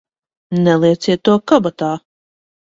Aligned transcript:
Nelieciet 0.63 1.21
to 1.29 1.33
kabatā! 1.53 1.91